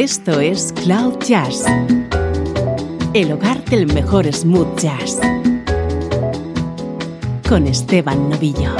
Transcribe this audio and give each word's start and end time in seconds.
Esto 0.00 0.38
es 0.38 0.72
Cloud 0.84 1.18
Jazz, 1.26 1.64
el 3.14 3.32
hogar 3.32 3.64
del 3.64 3.92
mejor 3.92 4.32
smooth 4.32 4.78
jazz, 4.78 5.18
con 7.48 7.66
Esteban 7.66 8.30
Novillo. 8.30 8.76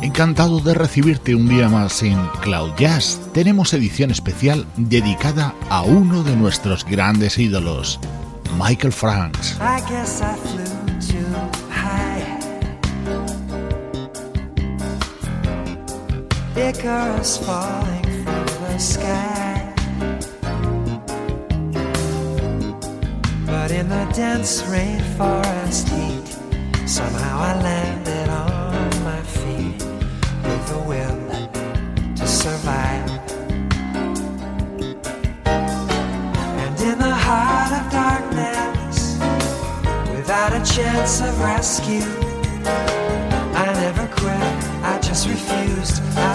Encantado 0.00 0.60
de 0.60 0.74
recibirte 0.74 1.34
un 1.34 1.48
día 1.48 1.68
más 1.68 2.04
en 2.04 2.24
Cloud 2.42 2.70
Jazz. 2.78 3.20
Tenemos 3.34 3.74
edición 3.74 4.12
especial 4.12 4.64
dedicada 4.76 5.56
a 5.68 5.82
uno 5.82 6.22
de 6.22 6.36
nuestros 6.36 6.84
grandes 6.84 7.36
ídolos, 7.36 7.98
Michael 8.56 8.92
Franks. 8.92 9.58
Icarus 16.60 17.38
falling 17.38 18.04
from 18.22 18.44
the 18.44 18.78
sky. 18.78 19.72
But 23.46 23.70
in 23.70 23.88
the 23.88 24.04
dense 24.14 24.60
rainforest 24.64 25.88
heat, 25.88 26.28
somehow 26.86 27.38
I 27.38 27.62
landed 27.62 28.28
on 28.28 29.04
my 29.04 29.22
feet 29.22 29.82
with 30.44 30.64
the 30.68 30.80
will 30.86 31.20
to 32.16 32.26
survive. 32.26 33.10
And 36.62 36.80
in 36.80 36.98
the 36.98 37.14
heart 37.26 37.72
of 37.80 37.90
darkness, 37.90 39.16
without 40.14 40.52
a 40.52 40.62
chance 40.74 41.22
of 41.22 41.40
rescue, 41.40 42.04
I 43.62 43.72
never 43.80 44.06
quit, 44.14 44.54
I 44.84 44.98
just 45.02 45.26
refused. 45.26 46.02
I 46.16 46.29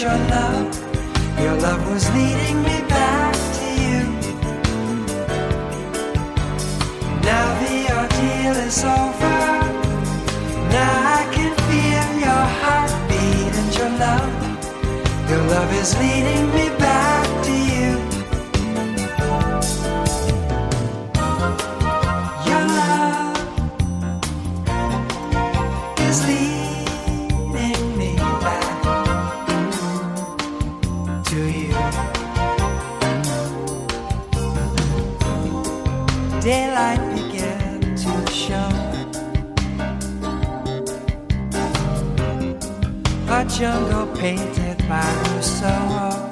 Your 0.00 0.16
love, 0.16 1.38
your 1.38 1.54
love 1.56 1.92
was 1.92 2.08
leading 2.14 2.62
me 2.62 2.80
back 2.88 3.34
to 3.34 3.66
you. 3.82 4.00
Now 7.20 7.46
the 7.60 7.76
ordeal 7.98 8.56
is 8.64 8.82
over. 8.82 9.40
Now 10.72 11.18
I 11.18 11.28
can 11.34 11.52
feel 11.68 12.08
your 12.26 12.44
heartbeat 12.62 13.54
and 13.60 13.76
your 13.76 13.90
love. 13.98 15.28
Your 15.28 15.42
love 15.52 15.70
is 15.74 15.94
leading 15.98 16.46
me 16.54 16.70
back 16.78 17.19
Daylight 36.40 37.00
began 37.14 37.80
to 37.96 38.32
show. 38.32 38.70
A 43.28 43.44
jungle 43.44 44.06
painted 44.16 44.78
by 44.88 45.04
Rousseau. 45.34 46.30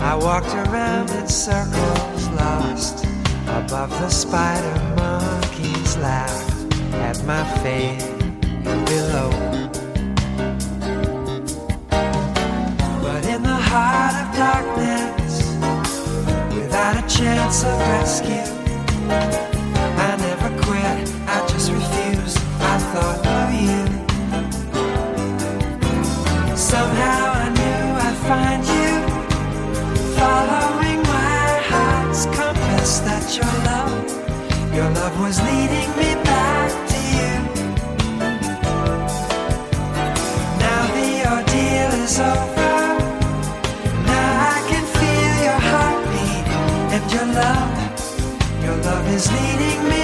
I 0.00 0.14
walked 0.16 0.54
around 0.54 1.08
in 1.10 1.28
circles, 1.28 2.28
lost 2.30 3.04
above 3.46 3.90
the 4.00 4.08
spider 4.08 4.94
monkeys, 4.96 5.96
laughed 5.98 6.74
at 6.94 7.24
my 7.26 7.44
fate 7.62 8.02
below. 8.86 9.30
But 13.02 13.24
in 13.24 13.42
the 13.44 13.60
heart 13.70 14.14
of 14.22 14.36
darkness, 14.36 14.87
chance 17.18 17.64
of 17.64 17.76
rescue, 17.80 18.46
I 19.10 20.16
never 20.20 20.50
quit, 20.62 21.12
I 21.26 21.44
just 21.48 21.72
refused. 21.72 22.38
I 22.60 22.78
thought 22.90 23.26
of 23.38 23.48
you. 23.66 23.82
Somehow 26.56 27.20
I 27.44 27.48
knew 27.58 27.82
I'd 28.06 28.18
find 28.30 28.62
you, 28.76 28.90
following 30.14 31.00
my 31.02 31.46
heart's 31.70 32.24
compass. 32.26 33.00
That 33.00 33.26
your 33.36 33.54
love, 33.68 33.98
your 34.72 34.88
love 34.90 35.14
was 35.20 35.42
leading 35.42 35.90
me 35.98 36.07
is 49.18 49.32
leading 49.32 49.88
me 49.88 49.97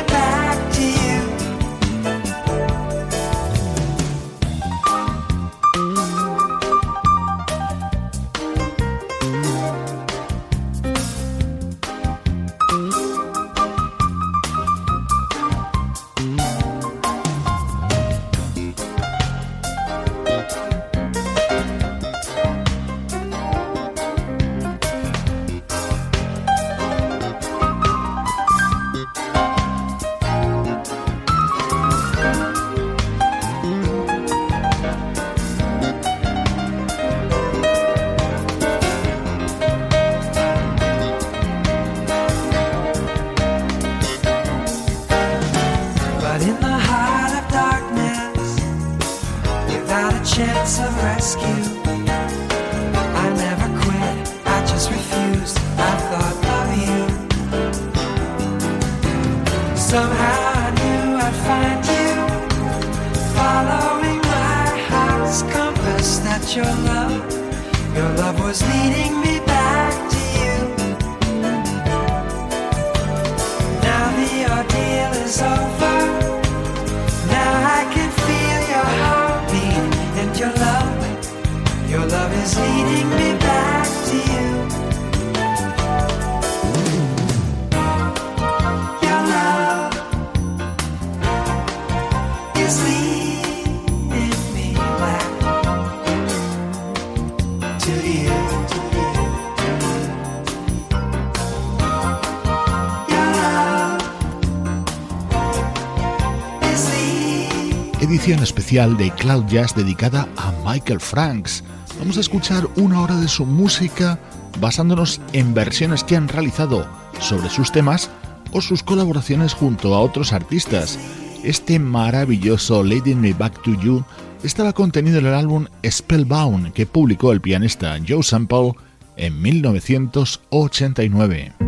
de 108.74 109.12
Cloud 109.12 109.46
Jazz 109.46 109.72
dedicada 109.76 110.26
a 110.36 110.52
Michael 110.66 110.98
Franks. 110.98 111.62
Vamos 112.00 112.16
a 112.16 112.20
escuchar 112.20 112.66
una 112.74 113.02
hora 113.02 113.14
de 113.14 113.28
su 113.28 113.46
música 113.46 114.18
basándonos 114.58 115.20
en 115.32 115.54
versiones 115.54 116.02
que 116.02 116.16
han 116.16 116.26
realizado 116.26 116.84
sobre 117.20 117.48
sus 117.50 117.70
temas 117.70 118.10
o 118.50 118.60
sus 118.60 118.82
colaboraciones 118.82 119.54
junto 119.54 119.94
a 119.94 120.00
otros 120.00 120.32
artistas. 120.32 120.98
Este 121.44 121.78
maravilloso 121.78 122.82
Leading 122.82 123.20
Me 123.20 123.32
Back 123.32 123.62
to 123.62 123.80
You 123.80 124.02
estaba 124.42 124.72
contenido 124.72 125.20
en 125.20 125.26
el 125.26 125.34
álbum 125.34 125.66
Spellbound 125.88 126.72
que 126.72 126.84
publicó 126.84 127.30
el 127.30 127.40
pianista 127.40 127.96
Joe 128.04 128.24
Sample 128.24 128.72
en 129.16 129.40
1989. 129.40 131.63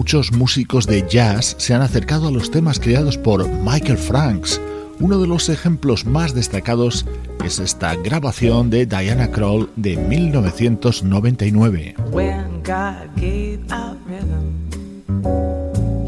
Muchos 0.00 0.32
músicos 0.32 0.86
de 0.86 1.06
jazz 1.06 1.54
se 1.58 1.74
han 1.74 1.82
acercado 1.82 2.28
a 2.28 2.30
los 2.30 2.50
temas 2.50 2.80
creados 2.80 3.18
por 3.18 3.46
Michael 3.46 3.98
Franks. 3.98 4.58
Uno 4.98 5.20
de 5.20 5.26
los 5.26 5.50
ejemplos 5.50 6.06
más 6.06 6.32
destacados 6.32 7.04
es 7.44 7.58
esta 7.58 7.94
grabación 7.96 8.70
de 8.70 8.86
Diana 8.86 9.30
Kroll 9.30 9.68
de 9.76 9.98
1999. 9.98 11.96
When 12.12 12.62
God 12.62 13.10
gave 13.16 13.60
out 13.70 13.98
rhythm, 14.06 14.70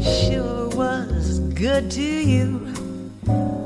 sure 0.01 0.69
was 0.75 1.39
good 1.53 1.91
to 1.91 2.01
you. 2.01 2.61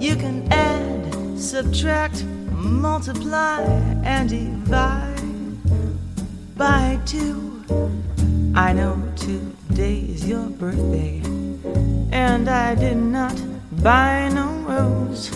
You 0.01 0.17
can 0.17 0.43
add, 0.51 1.39
subtract, 1.39 2.25
multiply, 2.51 3.61
and 4.03 4.29
divide 4.29 5.15
by 6.57 6.99
two. 7.05 7.63
I 8.53 8.73
know 8.73 8.97
today's 9.77 10.27
your 10.27 10.47
birthday, 10.57 11.21
and 12.11 12.49
I 12.49 12.73
did 12.73 12.97
not 12.97 13.37
buy 13.83 14.27
no 14.33 14.47
rose. 14.65 15.29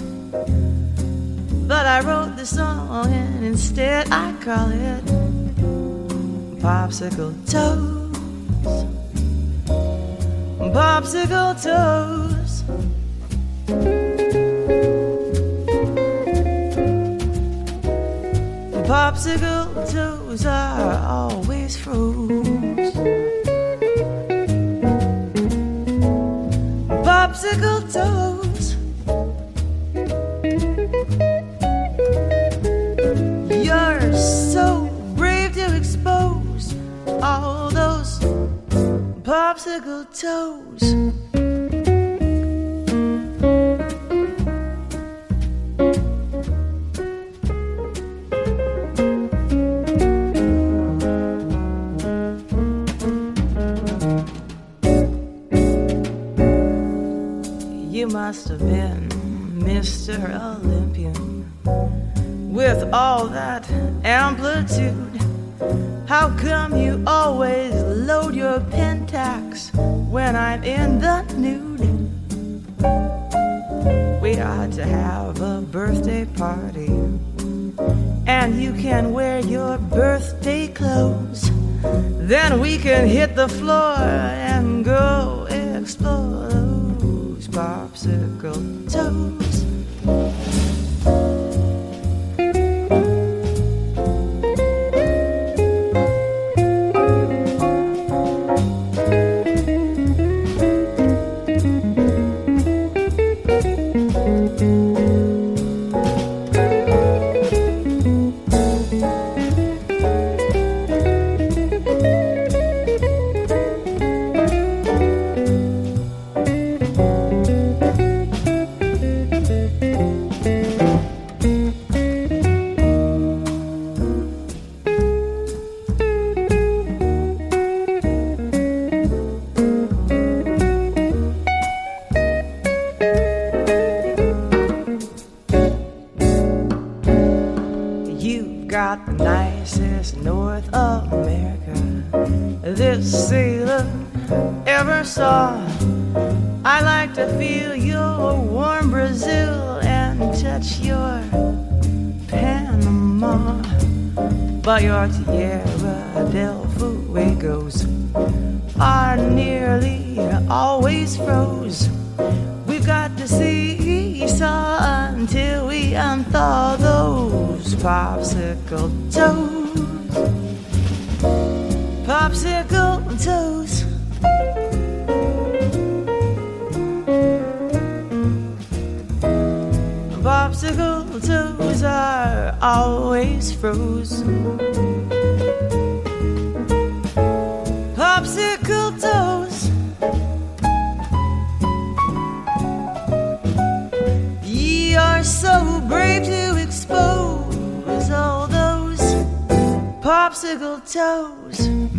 But 1.67 1.85
I 1.85 2.01
wrote 2.01 2.37
this 2.37 2.55
song, 2.55 3.13
and 3.13 3.45
instead 3.45 4.11
I 4.11 4.33
call 4.41 4.71
it 4.71 5.05
Popsicle 6.59 7.35
Toes. 7.45 8.17
Popsicle 10.73 11.53
Toes. 11.61 12.63
Popsicle 18.89 19.91
toes 19.93 20.45
are 20.47 20.97
always 21.07 21.77
froze. 21.77 22.50
Popsicle 27.31 27.79
toes. 27.93 28.75
You're 33.65 34.13
so 34.13 34.89
brave 35.15 35.53
to 35.53 35.77
expose 35.77 36.75
all 37.07 37.69
those 37.69 38.19
popsicle 39.23 40.03
toes. 40.11 41.10
Must 58.31 58.47
have 58.47 58.59
been 58.59 59.09
Mr. 59.59 60.15
Olympian 60.55 61.51
with 62.53 62.81
all 62.93 63.27
that 63.27 63.69
amplitude. 64.05 65.17
How 66.07 66.33
come 66.37 66.77
you 66.77 67.03
always 67.05 67.73
load 67.73 68.33
your 68.33 68.61
pentax 68.61 69.75
when 70.09 70.37
I'm 70.37 70.63
in 70.63 70.99
the 70.99 71.23
nude? 71.35 71.81
We 74.21 74.39
ought 74.39 74.71
to 74.79 74.85
have 74.85 75.41
a 75.41 75.59
birthday 75.63 76.23
party, 76.23 76.87
and 78.27 78.63
you 78.63 78.71
can 78.71 79.11
wear 79.11 79.41
your 79.41 79.77
birthday 79.77 80.69
clothes. 80.69 81.51
Then 82.31 82.61
we 82.61 82.77
can 82.77 83.07
hit 83.07 83.35
the 83.35 83.49
floor 83.49 83.97
and 83.97 84.85
go 84.85 85.47
explore 85.49 86.60
popsicle 87.51 88.53
toes. 88.89 89.50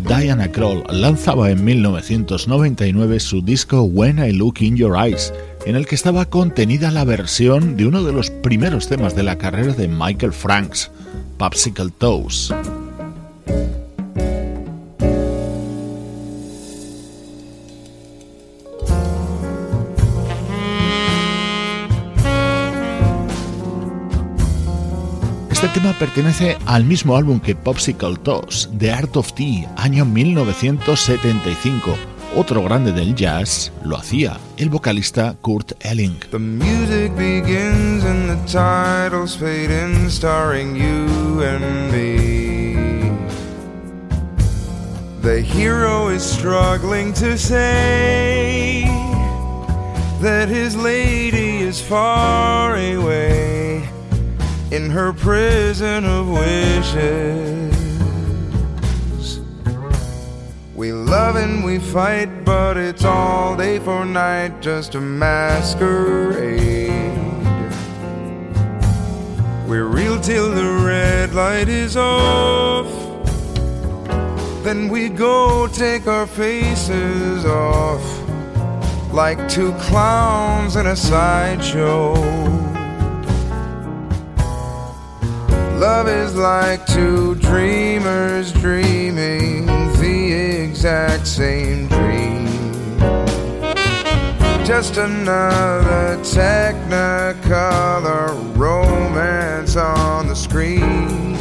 Diana 0.08 0.50
Kroll 0.50 0.84
lanzaba 0.90 1.50
en 1.50 1.64
1999 1.64 3.20
su 3.20 3.40
disco 3.40 3.82
When 3.82 4.18
I 4.18 4.32
Look 4.32 4.60
in 4.60 4.76
Your 4.76 4.96
Eyes, 4.96 5.32
en 5.64 5.76
el 5.76 5.86
que 5.86 5.94
estaba 5.94 6.26
contenida 6.26 6.90
la 6.90 7.04
versión 7.04 7.76
de 7.76 7.86
uno 7.86 8.02
de 8.02 8.12
los 8.12 8.30
primeros 8.30 8.88
temas 8.88 9.16
de 9.16 9.22
la 9.22 9.38
carrera 9.38 9.72
de 9.72 9.88
Michael 9.88 10.32
Franks, 10.32 10.90
Popsicle 11.38 11.90
Toes. 11.96 12.52
Este 25.62 25.78
tema 25.78 25.92
pertenece 25.96 26.58
al 26.66 26.82
mismo 26.82 27.16
álbum 27.16 27.38
que 27.38 27.54
Popsicle 27.54 28.16
Toss, 28.16 28.68
The 28.76 28.90
Art 28.90 29.16
of 29.16 29.32
Tea, 29.32 29.72
año 29.76 30.04
1975. 30.04 31.96
Otro 32.34 32.64
grande 32.64 32.90
del 32.90 33.14
jazz 33.14 33.70
lo 33.84 33.96
hacía 33.96 34.40
el 34.56 34.70
vocalista 34.70 35.36
Kurt 35.40 35.74
Elling. 35.78 36.18
The 36.32 36.40
music 36.40 37.14
begins 37.16 38.02
and 38.02 38.28
the 38.28 38.38
titles 38.50 39.36
fade 39.36 39.70
in, 39.70 40.10
starring 40.10 40.74
you 40.74 41.40
and 41.44 41.92
me. 41.92 43.12
The 45.22 45.42
hero 45.42 46.08
is 46.08 46.24
struggling 46.24 47.12
to 47.12 47.38
say 47.38 48.82
that 50.20 50.48
his 50.48 50.74
lady 50.74 51.62
is 51.62 51.80
far 51.80 52.74
away 52.74 53.51
in 54.72 54.88
her 54.88 55.12
prison 55.12 56.06
of 56.06 56.30
wishes. 56.30 57.72
We 60.74 60.92
love 60.92 61.36
and 61.36 61.62
we 61.62 61.78
fight, 61.78 62.46
but 62.46 62.78
it's 62.78 63.04
all 63.04 63.54
day 63.54 63.78
for 63.78 64.06
night, 64.06 64.62
just 64.62 64.94
a 64.94 65.00
masquerade. 65.00 66.88
We're 69.68 69.84
real 69.84 70.18
till 70.18 70.50
the 70.50 70.82
red 70.86 71.34
light 71.34 71.68
is 71.68 71.98
off. 71.98 72.90
Then 74.64 74.88
we 74.88 75.10
go 75.10 75.66
take 75.66 76.06
our 76.06 76.26
faces 76.26 77.44
off 77.44 78.02
like 79.12 79.50
two 79.50 79.72
clowns 79.72 80.76
in 80.76 80.86
a 80.86 80.96
sideshow. 80.96 82.61
Love 85.82 86.06
is 86.06 86.36
like 86.36 86.86
two 86.86 87.34
dreamers 87.34 88.52
dreaming 88.52 89.66
the 89.98 90.32
exact 90.62 91.26
same 91.26 91.88
dream. 91.88 92.46
Just 94.64 94.96
another 94.96 96.18
technicolor 96.22 98.30
romance 98.56 99.74
on 99.74 100.28
the 100.28 100.36
screen. 100.36 101.34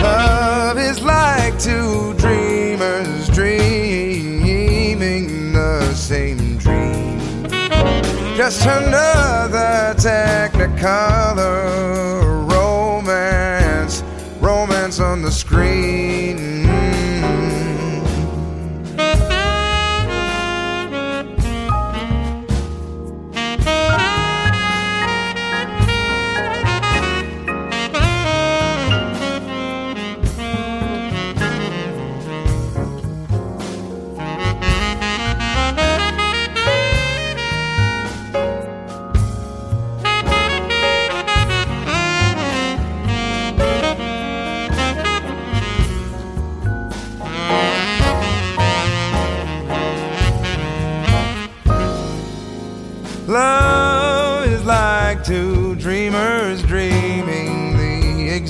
Love 0.00 0.78
is 0.78 1.02
like 1.02 1.58
two 1.58 2.14
dreamers 2.14 3.28
dreaming 3.28 5.52
the 5.52 5.92
same 5.92 6.56
dream. 6.56 7.20
Just 8.38 8.64
another 8.64 9.92
technicolor 9.98 12.29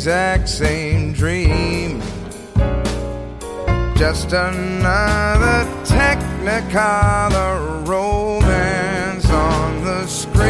exact 0.00 0.48
same 0.48 1.12
dream. 1.12 2.00
Just 3.96 4.32
another 4.32 5.68
technicolor 5.84 7.86
romance 7.86 9.28
on 9.28 9.84
the 9.84 10.06
screen. 10.06 10.48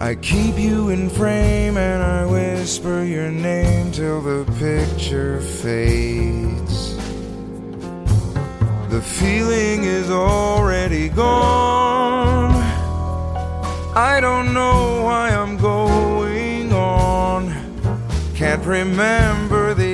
I 0.00 0.16
keep 0.16 0.58
you 0.58 0.88
in 0.88 1.08
frame 1.08 1.76
and 1.76 2.02
I 2.02 2.26
whisper 2.26 3.04
your 3.04 3.30
name 3.30 3.92
till 3.92 4.22
the 4.22 4.44
picture 4.58 5.40
fades. 5.40 6.96
The 8.88 9.00
feeling 9.00 9.84
is 9.84 10.10
already 10.10 11.10
gone. 11.10 12.51
I 13.94 14.20
don't 14.20 14.54
know 14.54 15.02
why 15.04 15.28
I'm 15.28 15.58
going 15.58 16.72
on. 16.72 17.52
Can't 18.34 18.64
remember 18.64 19.74
the 19.74 19.91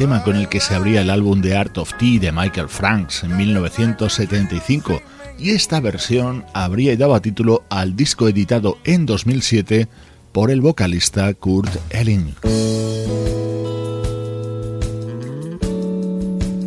tema 0.00 0.22
con 0.22 0.34
el 0.34 0.48
que 0.48 0.60
se 0.60 0.74
abría 0.74 1.02
el 1.02 1.10
álbum 1.10 1.42
The 1.42 1.54
Art 1.54 1.76
of 1.76 1.92
Tea 1.98 2.18
de 2.18 2.32
Michael 2.32 2.70
Franks 2.70 3.22
en 3.22 3.36
1975 3.36 5.02
y 5.38 5.50
esta 5.50 5.78
versión 5.78 6.46
habría 6.54 6.96
dado 6.96 7.20
título 7.20 7.64
al 7.68 7.96
disco 7.96 8.26
editado 8.26 8.78
en 8.84 9.04
2007 9.04 9.88
por 10.32 10.50
el 10.50 10.62
vocalista 10.62 11.34
Kurt 11.34 11.68
Elling. 11.90 12.34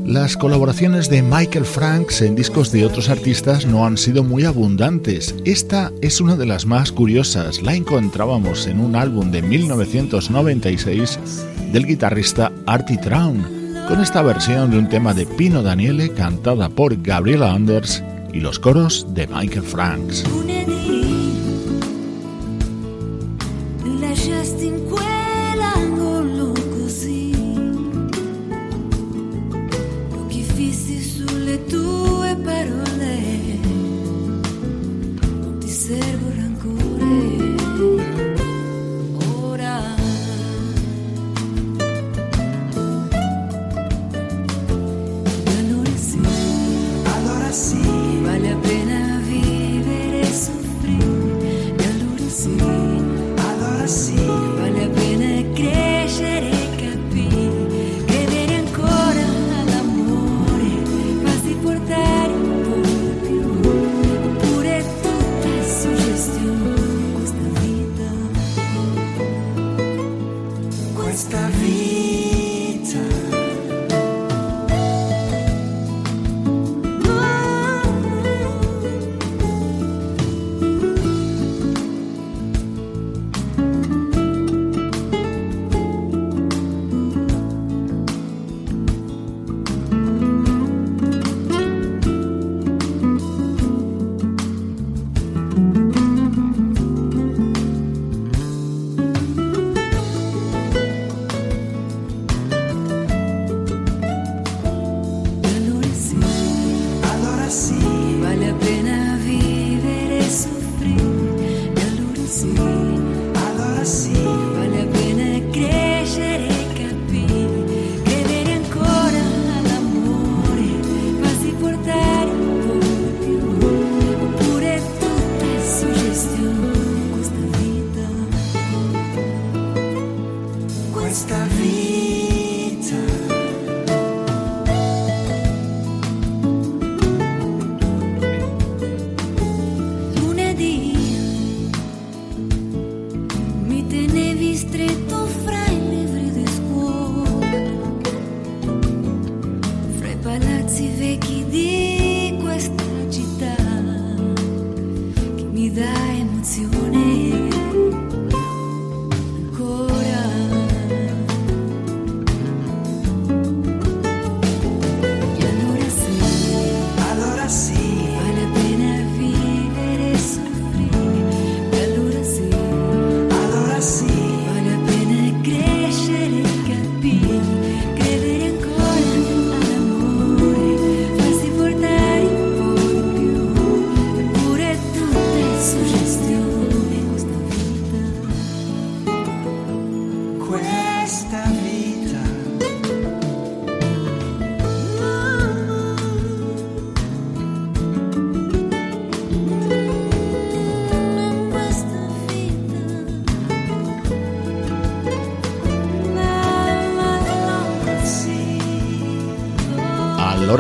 Las 0.06 0.38
colaboraciones 0.38 1.10
de 1.10 1.24
Michael 1.24 1.66
Franks 1.66 2.22
en 2.22 2.36
discos 2.36 2.72
de 2.72 2.86
otros 2.86 3.10
artistas 3.10 3.66
no 3.66 3.88
han 3.88 3.98
sido 3.98 4.24
muy 4.24 4.46
abundantes. 4.46 5.34
Esta 5.44 5.92
es 6.04 6.22
una 6.22 6.36
de 6.36 6.46
las 6.46 6.68
más 6.68 6.92
curiosas. 6.92 7.64
La 7.64 7.74
encontrábamos 7.74 8.68
en 8.68 8.80
un 8.80 8.96
álbum 8.96 9.32
de 9.32 9.42
1996 9.42 11.48
del 11.74 11.88
guitarrista 11.88 12.52
Artie 12.68 13.00
Traun, 13.00 13.44
con 13.88 14.00
esta 14.00 14.22
versión 14.22 14.70
de 14.70 14.78
un 14.78 14.88
tema 14.88 15.14
de 15.16 15.26
Pino 15.26 15.64
Daniele 15.64 16.12
cantada 16.12 16.70
por 16.70 17.02
Gabriela 17.02 17.52
Anders 17.52 18.04
y 18.32 18.40
los 18.40 18.60
coros 18.60 19.08
de 19.16 19.26
Michael 19.26 19.64
Franks. 19.64 20.24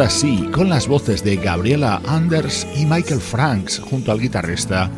Allora 0.03 0.19
sí, 0.19 0.49
con 0.51 0.67
las 0.67 0.89
voces 0.89 1.23
de 1.23 1.37
Gabriela 1.37 2.01
Anders 2.05 2.67
y 2.75 2.85
Michael 2.85 3.21
Franks 3.21 3.79
junto 3.79 4.11
al 4.11 4.19
guitarrista 4.19 4.91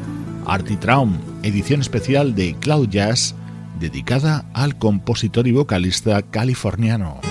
Artie 0.47 0.77
Traum, 0.77 1.19
edición 1.43 1.81
especial 1.81 2.33
de 2.33 2.55
Cloud 2.55 2.89
Jazz 2.89 3.35
dedicada 3.79 4.49
al 4.55 4.79
compositor 4.79 5.45
y 5.45 5.51
vocalista 5.51 6.23
californiano. 6.23 7.21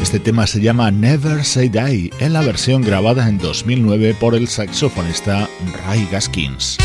Este 0.00 0.18
tema 0.18 0.46
se 0.46 0.62
llama 0.62 0.90
Never 0.90 1.44
Say 1.44 1.68
Die 1.68 2.10
en 2.20 2.32
la 2.32 2.40
versión 2.40 2.80
grabada 2.80 3.28
en 3.28 3.36
2009 3.36 4.16
por 4.18 4.34
el 4.34 4.48
saxofonista 4.48 5.46
Ray 5.84 6.08
Gaskins. 6.10 6.78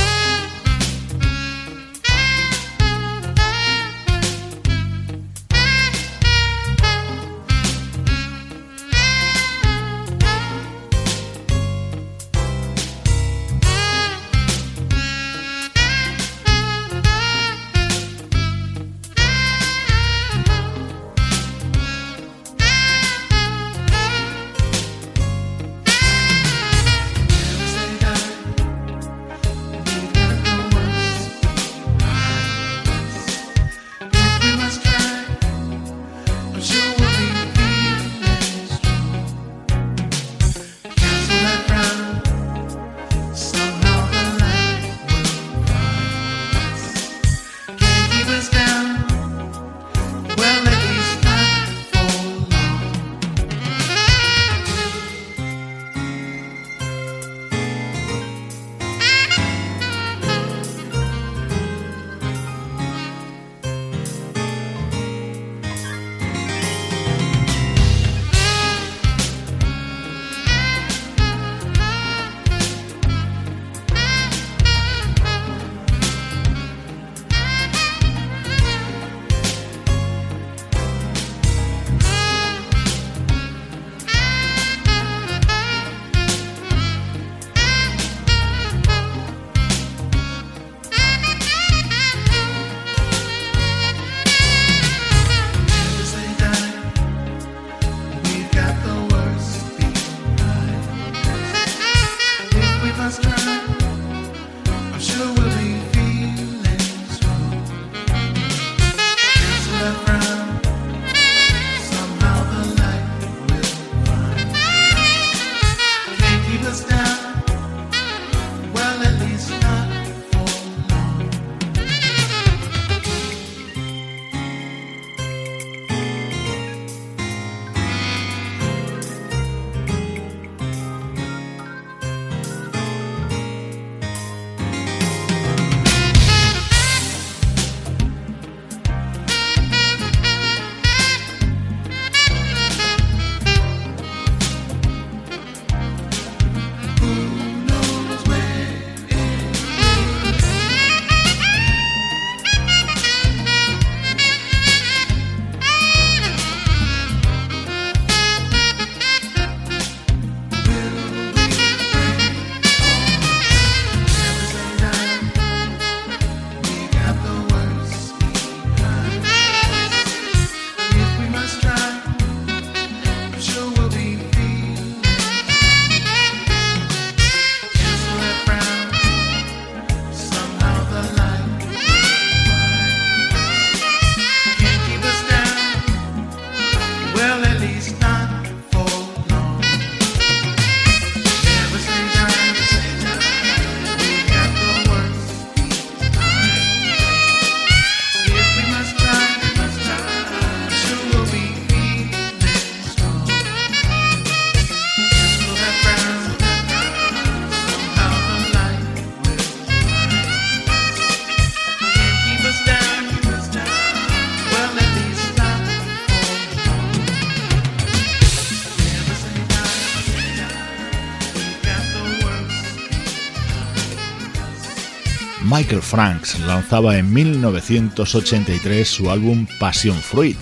Michael 225.72 225.90
Franks 225.90 226.40
lanzaba 226.42 226.98
en 226.98 227.14
1983 227.14 228.86
su 228.86 229.10
álbum 229.10 229.48
Passion 229.58 229.96
Fruit. 229.96 230.36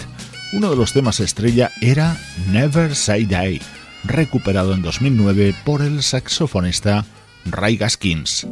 Uno 0.53 0.71
de 0.71 0.75
los 0.75 0.91
temas 0.91 1.19
estrella 1.19 1.69
era 1.81 2.17
Never 2.51 2.95
Say 2.95 3.25
Die, 3.25 3.61
recuperado 4.05 4.73
en 4.73 4.81
2009 4.81 5.53
por 5.63 5.83
el 5.83 6.01
saxofonista 6.01 7.05
Ray 7.45 7.77
Gaskins. 7.77 8.47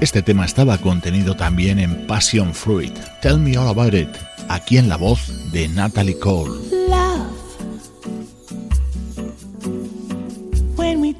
Este 0.00 0.22
tema 0.22 0.46
estaba 0.46 0.78
contenido 0.78 1.36
también 1.36 1.78
en 1.78 2.06
Passion 2.06 2.54
Fruit, 2.54 2.94
Tell 3.20 3.38
Me 3.38 3.58
All 3.58 3.68
About 3.68 3.92
It, 3.92 4.08
aquí 4.48 4.78
en 4.78 4.88
la 4.88 4.96
voz 4.96 5.52
de 5.52 5.68
Natalie 5.68 6.18
Cole. 6.18 6.65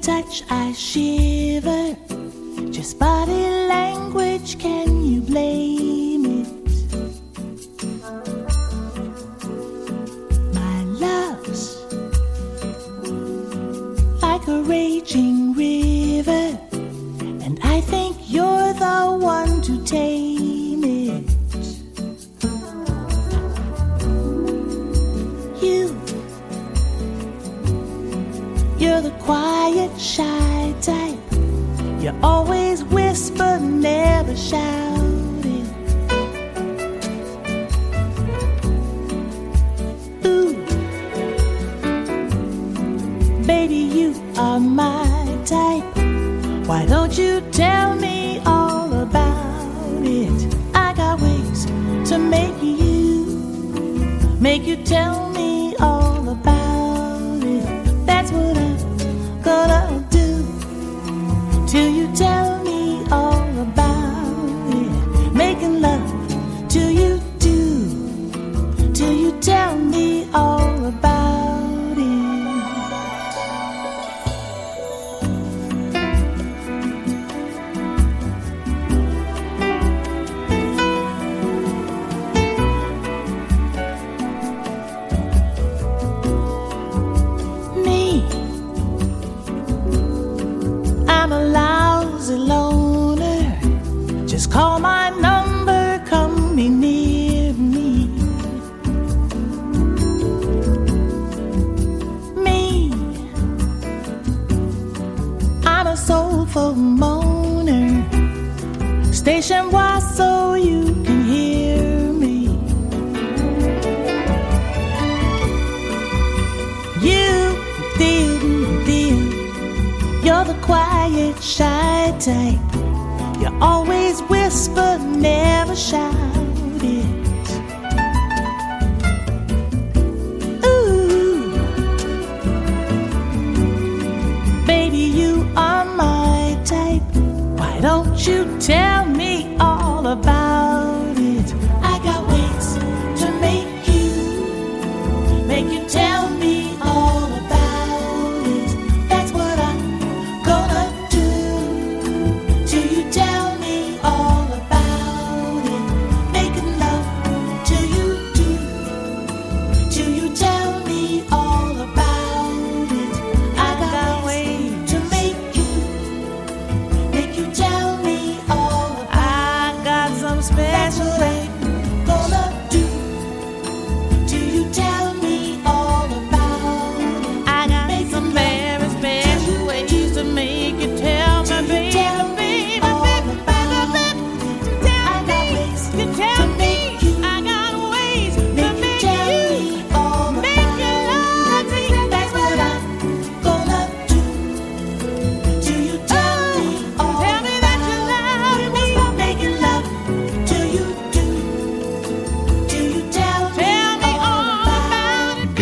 touch, 0.07 0.41
I 0.49 0.71
shiver. 0.71 1.97
Just 2.71 2.97
body 2.97 3.43
language. 3.67 4.26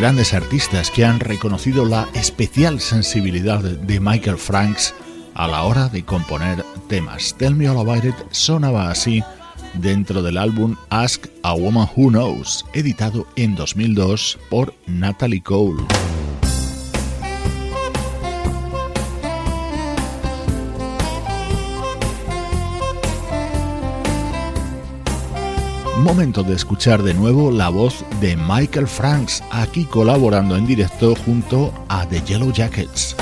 grandes 0.05 0.35
artistas 0.35 0.91
que 0.91 1.03
han 1.03 1.19
reconocido 1.19 1.83
la 1.83 2.07
especial 2.13 2.79
sensibilidad 2.79 3.63
de 3.63 3.99
Michael 3.99 4.37
Franks 4.37 4.93
a 5.33 5.47
la 5.47 5.63
hora 5.63 5.89
de 5.89 6.05
componer 6.05 6.63
temas. 6.87 7.33
Tell 7.39 7.55
Me 7.55 7.67
All 7.67 7.79
About 7.79 8.05
It 8.05 8.15
sonaba 8.29 8.91
así 8.91 9.23
dentro 9.73 10.21
del 10.21 10.37
álbum 10.37 10.75
Ask 10.91 11.25
a 11.41 11.55
Woman 11.55 11.89
Who 11.95 12.09
Knows, 12.09 12.67
editado 12.73 13.25
en 13.35 13.55
2002 13.55 14.37
por 14.51 14.75
Natalie 14.85 15.41
Cole. 15.41 15.81
momento 26.05 26.43
de 26.43 26.53
escuchar 26.53 27.01
de 27.01 27.15
nuevo 27.15 27.49
la 27.49 27.69
voz 27.69 28.05
de 28.21 28.37
Michael 28.37 28.85
Franks, 28.85 29.43
aquí 29.49 29.85
colaborando 29.85 30.55
en 30.55 30.67
directo 30.67 31.15
junto 31.15 31.73
a 31.89 32.05
The 32.05 32.21
Yellow 32.21 32.53
Jackets. 32.53 33.15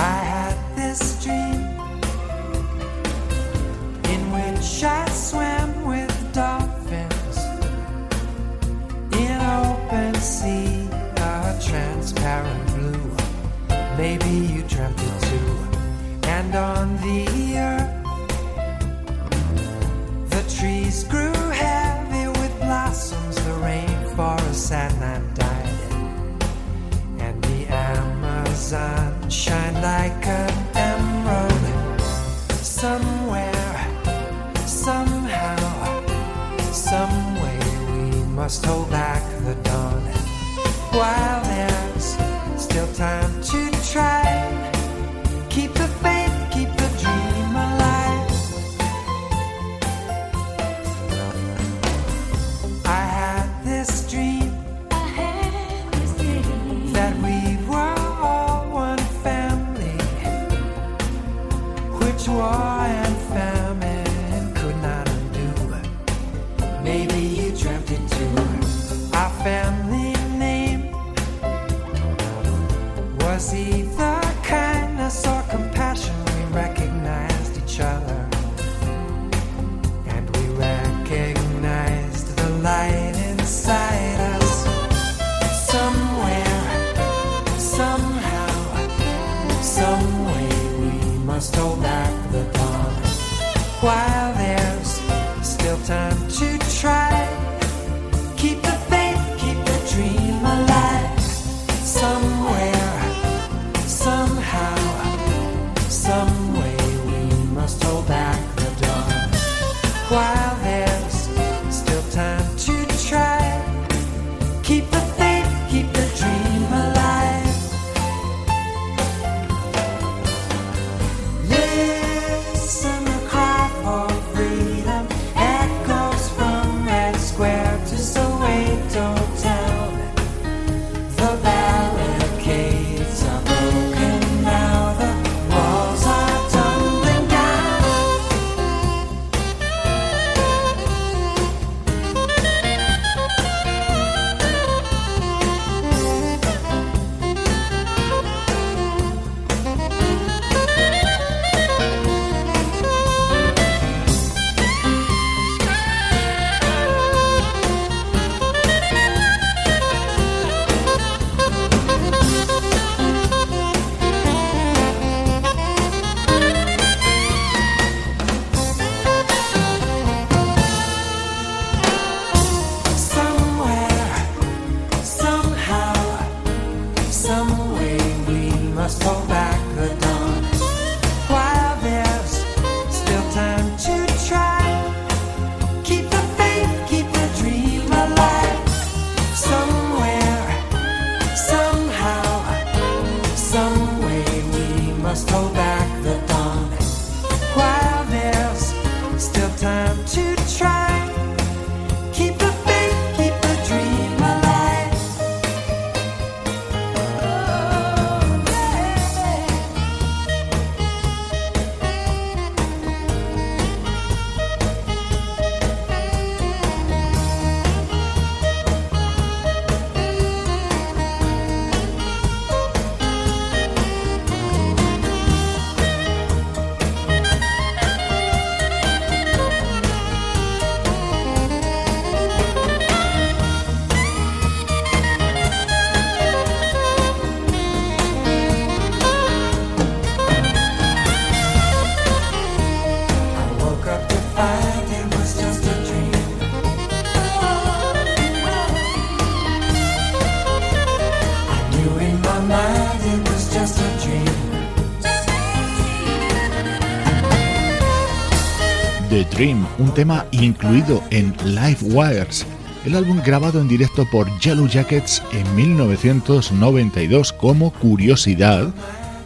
un 259.83 259.93
tema 259.93 260.25
incluido 260.31 261.03
en 261.09 261.35
Live 261.43 261.79
Wires, 261.81 262.45
el 262.85 262.95
álbum 262.95 263.19
grabado 263.23 263.59
en 263.59 263.67
directo 263.67 264.07
por 264.09 264.27
Yellow 264.39 264.67
Jackets 264.67 265.21
en 265.33 265.55
1992 265.55 267.33
como 267.33 267.71
curiosidad. 267.73 268.73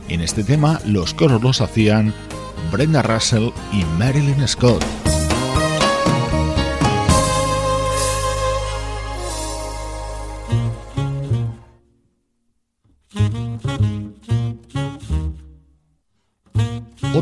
En 0.09 0.21
este 0.21 0.43
tema 0.43 0.81
los 0.85 1.13
coros 1.13 1.43
los 1.43 1.61
hacían 1.61 2.13
Brenda 2.71 3.03
Russell 3.03 3.49
y 3.71 3.83
Marilyn 3.99 4.47
Scott. 4.47 4.83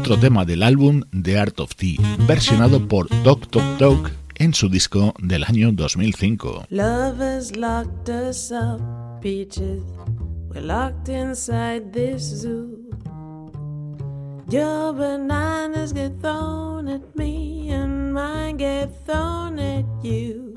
otro 0.05 0.19
tema 0.19 0.45
del 0.45 0.61
álbum 0.61 1.01
The 1.19 1.39
Art 1.39 1.59
of 1.59 1.73
Tea, 1.73 1.97
versionado 2.27 2.87
por 2.87 3.07
Doc 3.23 3.47
Tok 3.47 3.63
Tok 3.79 4.11
en 4.35 4.53
su 4.53 4.69
disco 4.69 5.15
del 5.17 5.43
año 5.43 5.71
2005. 5.71 6.67
Love 6.69 7.19
has 7.19 7.55
locked 7.55 8.07
us 8.09 8.51
up, 8.51 8.79
peaches. 9.19 9.81
We're 10.47 10.61
locked 10.61 11.09
inside 11.09 11.91
this 11.91 12.21
zoo. 12.21 12.87
Your 14.51 14.93
bananas 14.93 15.91
get 15.91 16.21
thrown 16.21 16.87
at 16.87 17.15
me, 17.15 17.71
and 17.71 18.13
mine 18.13 18.57
get 18.57 18.91
thrown 19.07 19.57
at 19.57 19.85
you. 20.03 20.53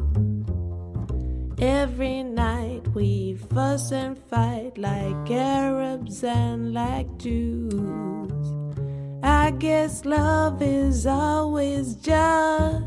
Every 1.58 2.22
night 2.22 2.86
we 2.94 3.38
fuss 3.54 3.92
and 3.92 4.18
fight 4.28 4.76
like 4.76 5.30
Arabs 5.30 6.22
and 6.22 6.74
like 6.74 7.06
Jews. 7.16 8.57
I 9.22 9.50
guess 9.50 10.04
love 10.04 10.62
is 10.62 11.06
always 11.06 11.94
just. 11.96 12.84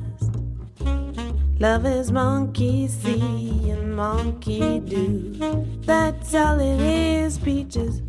Love 1.60 1.86
is 1.86 2.12
monkey 2.12 2.88
see 2.88 3.70
and 3.70 3.96
monkey 3.96 4.80
do. 4.80 5.68
That's 5.82 6.34
all 6.34 6.60
it 6.60 6.80
is, 6.82 7.38
peaches. 7.38 8.02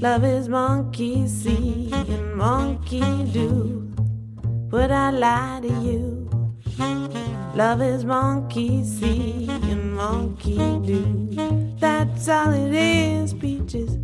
Love 0.00 0.24
is 0.24 0.48
monkey 0.48 1.28
see 1.28 1.90
and 1.92 2.34
monkey 2.34 3.24
do. 3.32 3.92
Would 4.72 4.90
I 4.90 5.10
lie 5.10 5.60
to 5.62 5.68
you? 5.68 6.30
Love 7.54 7.82
is 7.82 8.04
monkey 8.04 8.82
see 8.84 9.48
and 9.48 9.94
monkey 9.94 10.56
do. 10.56 11.74
That's 11.78 12.28
all 12.28 12.52
it 12.52 12.72
is, 12.74 13.34
peaches. 13.34 13.98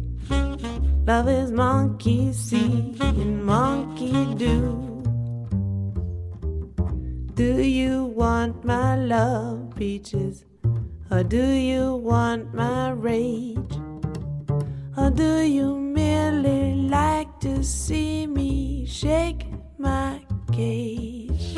Love 1.07 1.29
is 1.29 1.53
monkey 1.53 2.33
see 2.33 2.93
and 2.99 3.45
monkey 3.45 4.27
do. 4.35 4.83
Do 7.35 7.63
you 7.63 8.07
want 8.07 8.65
my 8.65 8.97
love, 8.97 9.73
peaches? 9.77 10.45
Or 11.09 11.23
do 11.23 11.45
you 11.47 11.95
want 11.95 12.53
my 12.55 12.91
rage? 12.91 13.77
Or 14.97 15.11
do 15.11 15.43
you 15.43 15.79
merely 15.79 16.75
like 16.75 17.39
to 17.39 17.63
see 17.63 18.27
me 18.27 18.85
shake 18.85 19.47
my 19.79 20.21
cage? 20.51 21.57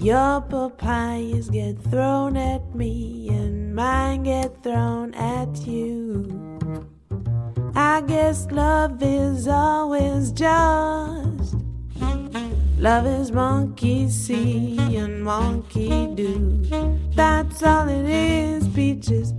Your 0.00 0.40
papayas 0.40 1.48
get 1.48 1.78
thrown 1.92 2.36
at 2.36 2.74
me 2.74 3.28
and 3.28 3.72
mine 3.72 4.24
get 4.24 4.64
thrown 4.64 5.14
at 5.14 5.64
you. 5.64 6.55
I 7.78 8.00
guess 8.00 8.46
love 8.50 9.02
is 9.02 9.46
always 9.46 10.32
just. 10.32 11.56
Love 12.78 13.06
is 13.06 13.30
monkey 13.30 14.08
see 14.08 14.96
and 14.96 15.22
monkey 15.22 16.06
do. 16.14 16.62
That's 17.14 17.62
all 17.62 17.86
it 17.86 18.06
is, 18.06 18.66
peaches. 18.68 19.34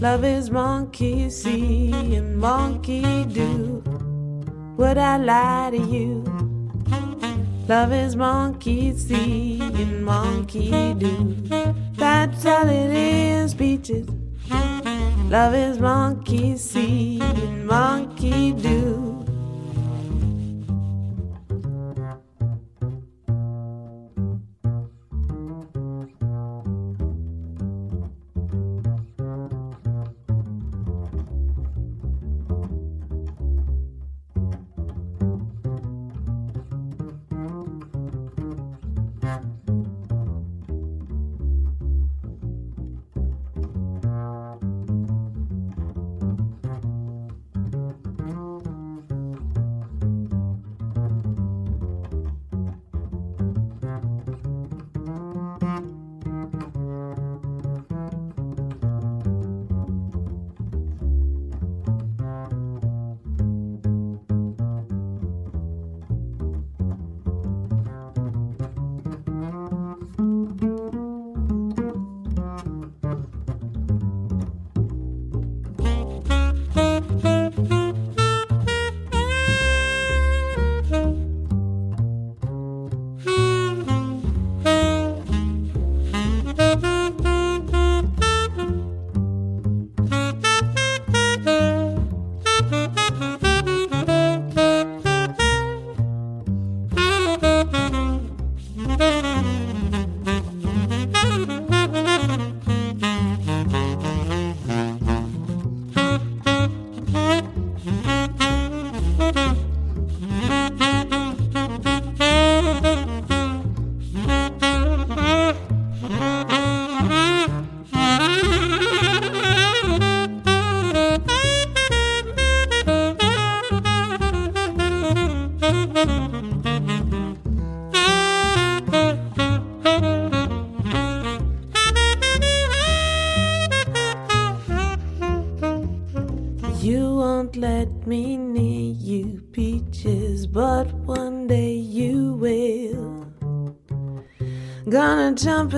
Love 0.00 0.22
is 0.22 0.50
monkey 0.50 1.28
see 1.28 2.14
and 2.14 2.38
monkey 2.38 3.24
do. 3.24 3.82
Would 4.76 4.96
I 4.96 5.16
lie 5.16 5.70
to 5.72 5.78
you? 5.78 6.22
Love 7.66 7.92
is 7.92 8.14
monkey 8.14 8.96
see 8.96 9.60
and 9.60 10.04
monkey 10.04 10.94
do. 10.94 11.34
That's 11.96 12.46
all 12.46 12.68
it 12.68 12.92
is, 12.92 13.52
peaches. 13.52 14.15
Love 15.28 15.54
is 15.54 15.80
monkey 15.80 16.56
see 16.56 17.20
and 17.20 17.66
monkey 17.66 18.52
do. 18.52 19.05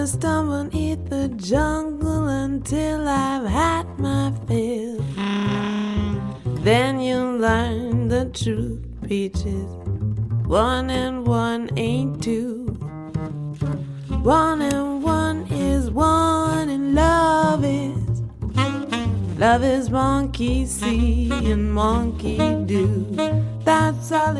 Stumble, 0.07 0.68
eat 0.72 1.11
the 1.11 1.28
jungle 1.36 2.28
until 2.28 3.09
I've 3.09 3.46
had 3.46 3.86
my 3.99 4.32
fill. 4.46 5.03
Then 6.62 7.01
you'll 7.01 7.38
learn 7.38 8.09
the 8.09 8.26
truth, 8.26 8.84
peaches. 9.07 9.68
One 10.46 10.90
and 10.90 11.26
one 11.26 11.70
ain't 11.76 12.22
two. 12.22 12.66
One 14.22 14.62
and 14.62 15.03
one 15.03 15.46
is 15.51 15.90
one, 15.90 16.68
and 16.68 16.94
love 16.94 17.64
is. 17.64 18.22
Love 19.38 19.62
is 19.62 19.88
monkey 19.88 20.66
see 20.66 21.30
and 21.30 21.72
monkey 21.72 22.38
do. 22.66 23.07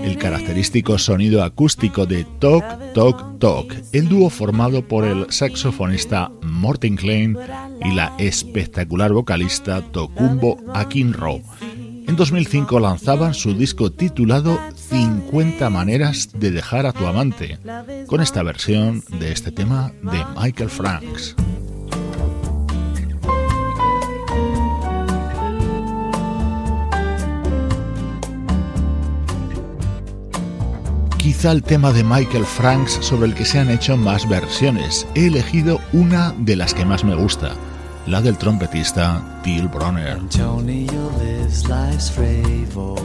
el 0.05 0.17
característico 0.19 0.97
sonido 0.99 1.43
acústico 1.43 2.07
de 2.07 2.25
Talk, 2.39 2.65
Talk, 2.99 3.39
Talk, 3.39 3.73
el 3.93 4.09
dúo 4.09 4.29
formado 4.29 4.83
por 4.83 5.05
el 5.05 5.31
saxofonista 5.31 6.33
Morten 6.43 6.97
Klein 6.97 7.39
y 7.85 7.95
la 7.95 8.13
espectacular 8.19 9.13
vocalista 9.13 9.83
Tokumbo 9.93 10.59
Akinro. 10.75 11.41
En 12.09 12.17
2005 12.17 12.81
lanzaban 12.81 13.35
su 13.35 13.55
disco 13.55 13.93
titulado 13.93 14.59
50 14.75 15.71
maneras 15.71 16.31
de 16.35 16.51
dejar 16.51 16.87
a 16.87 16.93
tu 16.93 17.07
amante, 17.07 17.61
con 18.09 18.21
esta 18.21 18.43
versión 18.43 19.05
de 19.21 19.31
este 19.31 19.53
tema 19.53 19.93
de 20.03 20.25
Michael 20.37 20.69
Franks. 20.69 21.37
Quizá 31.29 31.53
el 31.53 31.62
tema 31.62 31.93
de 31.93 32.03
Michael 32.03 32.47
Franks 32.47 33.01
sobre 33.03 33.26
el 33.26 33.35
que 33.35 33.45
se 33.45 33.59
han 33.59 33.68
hecho 33.68 33.99
más 33.99 34.26
versiones. 34.26 35.07
He 35.14 35.26
elegido 35.26 35.79
una 35.93 36.33
de 36.39 36.57
las 36.57 36.72
que 36.72 36.87
más 36.87 37.05
me 37.05 37.14
gusta, 37.14 37.53
la 38.07 38.22
del 38.22 38.39
trompetista 38.39 39.22
Till 39.43 39.68
Bronner. 39.68 40.12
Antonio 40.12 41.12
lives 41.20 41.68
life's 41.68 42.11
favo. 42.11 42.97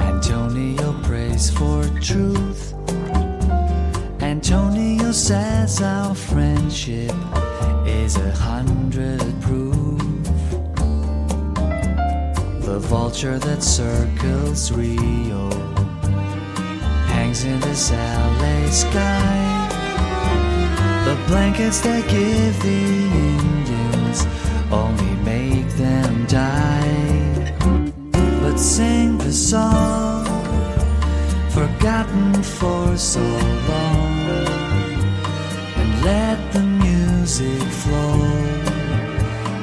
Antonio 0.00 0.92
prays 1.04 1.52
for 1.52 1.84
truth. 2.00 2.74
Antonio 4.20 5.12
says 5.12 5.80
our 5.80 6.16
friendship 6.16 7.14
is 7.86 8.16
a 8.16 8.32
hundred 8.32 9.22
proof. 9.40 10.00
The 12.64 12.80
vulture 12.80 13.38
that 13.38 13.62
circles 13.62 14.72
Rio 14.72 15.77
hangs 17.38 17.44
in 17.44 17.60
this 17.60 17.90
LA 17.92 18.70
sky. 18.70 19.68
The 21.04 21.16
blankets 21.26 21.80
that 21.80 22.08
give 22.08 22.62
the 22.62 22.82
Indians 23.38 24.26
only 24.70 25.14
make 25.24 25.68
them 25.76 26.26
die. 26.26 27.54
Let's 28.42 28.62
sing 28.62 29.18
the 29.18 29.32
song 29.32 30.26
forgotten 31.50 32.42
for 32.42 32.96
so 32.96 33.20
long 33.20 34.28
and 35.76 36.04
let 36.04 36.52
the 36.52 36.62
music 36.62 37.62
flow 37.82 38.18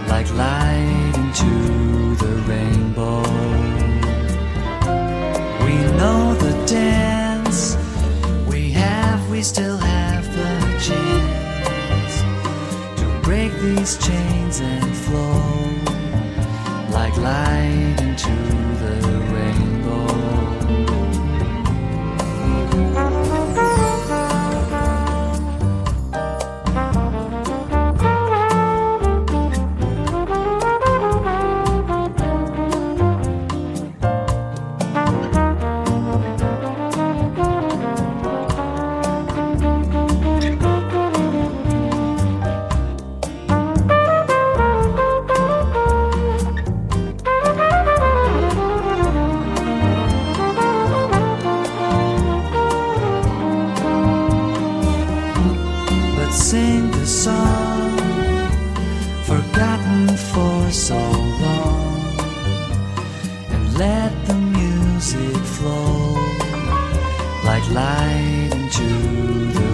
like 0.08 0.30
light 0.34 1.14
into 1.16 2.16
the 2.16 2.44
rainbow. 2.48 3.25
These 13.86 13.98
chains 13.98 14.62
and 14.62 14.98
flow 14.98 15.70
like 16.90 17.16
light 17.18 17.96
into 18.02 18.55
light 67.76 68.52
into 68.54 68.88
the 69.52 69.65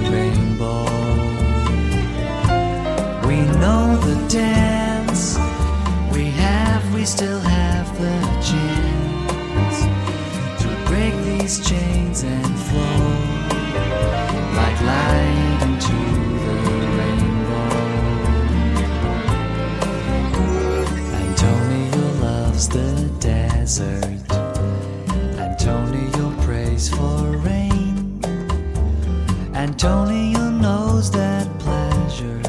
Antonio 29.84 30.48
knows 30.52 31.10
that 31.10 31.48
pleasure 31.58 32.40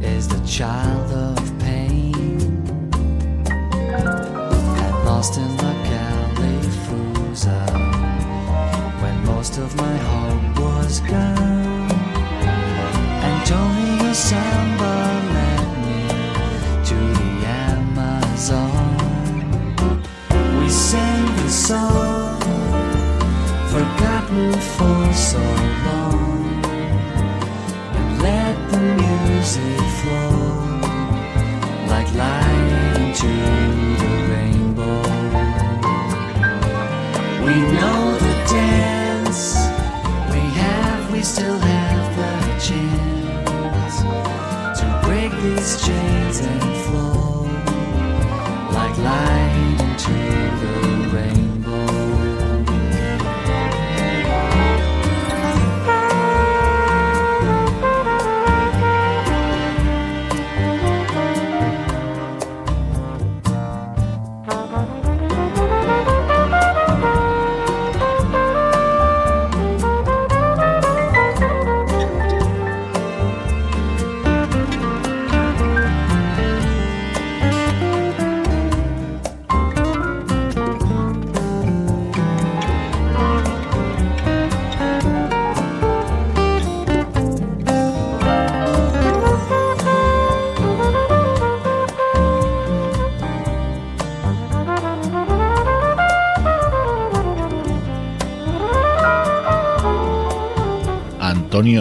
is 0.00 0.28
the 0.28 0.38
child 0.46 1.01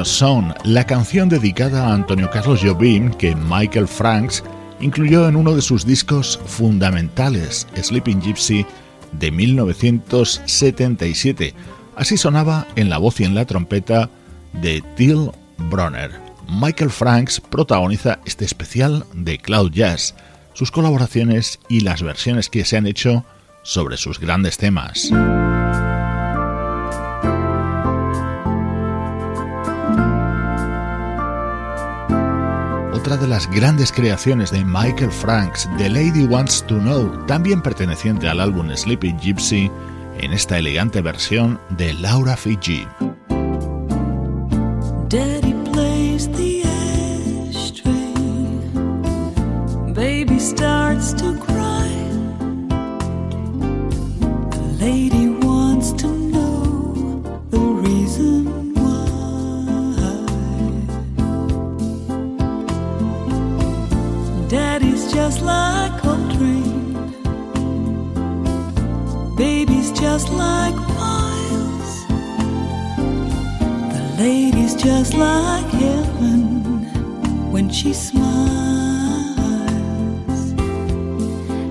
Antonio 0.02 0.18
Son, 0.18 0.54
la 0.64 0.88
canción 0.88 1.30
dedicada 1.30 1.86
a 1.86 1.93
Antonio 1.93 2.28
Carlos 2.32 2.62
Jobim 2.64 3.12
que 3.12 3.36
Michael 3.36 3.88
Franks 3.88 4.43
incluyó 4.80 5.30
en 5.30 5.36
uno 5.36 5.56
de 5.56 5.62
sus 5.62 5.86
discos 5.86 6.39
fundamentales, 6.43 7.68
Sleeping 7.80 8.20
Gypsy, 8.20 8.66
de 9.12 9.30
1977. 9.30 11.54
Así 11.95 12.18
sonaba 12.18 12.66
en 12.76 12.89
la 12.89 12.97
voz 12.97 13.20
y 13.20 13.26
en 13.26 13.36
la 13.36 13.45
trompeta 13.45 14.10
de 14.54 14.84
Till 14.95 15.30
Bronner. 15.70 16.10
Michael 16.49 16.89
Franks 16.89 17.39
protagoniza 17.39 18.18
este 18.26 18.45
especial 18.45 19.06
de 19.14 19.38
Cloud 19.38 19.72
Jazz, 19.72 20.16
sus 20.54 20.72
colaboraciones 20.72 21.60
y 21.70 21.82
las 21.82 22.02
versiones 22.02 22.49
que 22.49 22.66
se 22.66 22.78
han 22.78 22.88
hecho 22.88 23.24
sobre 23.62 23.97
sus 23.97 24.20
grandes 24.20 24.58
temas. 24.58 25.12
Otra 33.02 33.18
de 33.18 33.28
las 33.28 33.49
grandes 33.49 33.91
creaciones 33.91 34.52
de 34.52 34.64
Michael 34.64 35.12
Franks, 35.12 35.68
The 35.80 35.89
Lady 35.89 36.28
Wants 36.28 36.64
to 36.68 36.78
Know, 36.78 37.26
también 37.26 37.60
perteneciente 37.60 38.30
al 38.30 38.39
álbum 38.39 38.70
Sleepy 38.76 39.16
Gypsy, 39.20 39.72
en 40.20 40.34
esta 40.34 40.60
elegante 40.60 41.02
versión 41.02 41.60
de 41.72 41.95
Laura 41.95 42.38
Fiji. 42.38 42.88
Daddy 45.10 45.56
plays 45.72 46.32
the. 46.34 46.62
Baby 49.95 50.39
starts 50.39 51.16
to 51.16 51.34
cry. 51.39 51.61
Just 65.32 65.44
like 65.44 65.98
Coltrane. 66.02 66.94
Baby's 69.38 69.90
just 69.94 70.30
like 70.30 70.76
Miles. 70.76 72.06
The 73.94 74.16
lady's 74.20 74.76
just 74.76 75.14
like 75.14 75.68
heaven 75.68 76.44
when 77.50 77.70
she 77.70 77.94
smiles. 77.94 78.32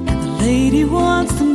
And 0.09 0.19
the 0.25 0.37
lady 0.39 0.85
wants 0.85 1.37
to 1.39 1.50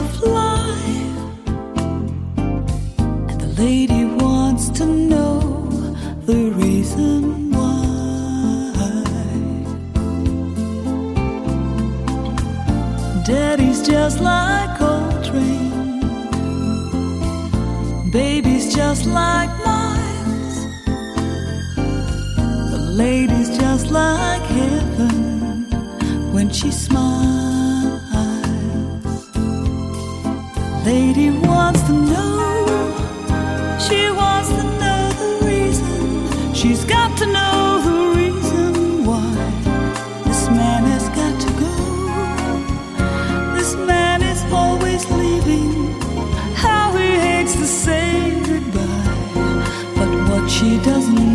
to 0.00 0.08
fly. 0.18 0.76
And 3.30 3.40
the 3.40 3.50
lady 3.62 4.04
wants 4.22 4.68
to 4.78 4.84
know 4.86 5.40
the 6.28 6.40
reason 6.62 7.50
why. 7.50 7.80
Daddy's 13.26 13.80
just 13.86 14.20
like 14.20 14.70
Coltrane. 14.78 16.00
Baby's 18.10 18.74
just 18.74 19.06
like 19.06 19.50
Miles. 19.66 20.56
The 22.72 22.80
lady's 23.02 23.50
just 23.58 23.86
like 23.90 24.42
heaven 24.42 25.70
when 26.32 26.50
she 26.50 26.70
smiles. 26.70 27.49
Lady 30.84 31.30
wants 31.30 31.82
to 31.82 31.92
know. 31.92 33.78
She 33.86 34.10
wants 34.10 34.48
to 34.48 34.62
know 34.80 35.12
the 35.22 35.46
reason. 35.46 36.54
She's 36.54 36.84
got 36.84 37.16
to 37.18 37.26
know 37.26 37.82
the 37.84 38.18
reason 38.18 39.04
why 39.04 39.30
this 40.24 40.48
man 40.48 40.84
has 40.84 41.06
got 41.10 41.34
to 41.44 41.50
go. 41.60 41.74
This 43.54 43.74
man 43.74 44.22
is 44.22 44.42
always 44.52 45.08
leaving. 45.10 45.92
How 46.54 46.92
he 46.96 47.08
hates 47.26 47.54
to 47.56 47.66
say 47.66 48.40
goodbye. 48.46 49.16
But 49.96 50.10
what 50.28 50.48
she 50.50 50.78
doesn't 50.78 51.29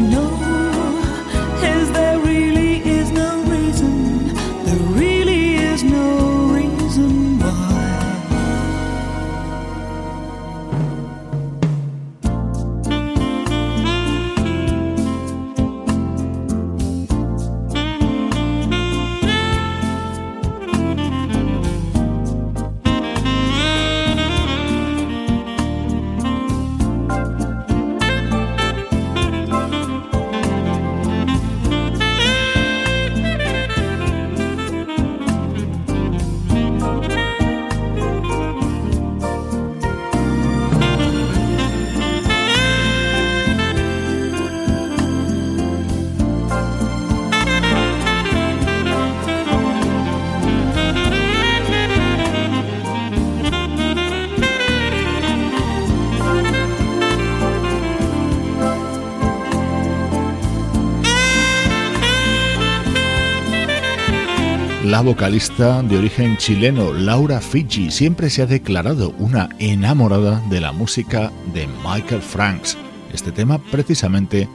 La 64.96 65.02
vocalista 65.02 65.84
de 65.84 65.98
origen 65.98 66.38
chileno 66.38 66.94
Laura 66.94 67.42
Fiji 67.42 67.92
siempre 67.92 68.30
se 68.30 68.44
ha 68.44 68.46
declarado 68.46 69.10
una 69.20 69.50
enamorada 69.60 70.42
de 70.50 70.62
la 70.62 70.72
música 70.72 71.34
de 71.54 71.68
Michael 71.84 72.22
Franks. 72.22 72.78
Este 73.12 73.34
tema 73.34 73.58
precisamente 73.58 74.48